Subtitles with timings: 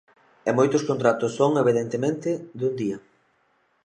[0.49, 2.97] E moitos contratos son, evidentemente, dun día.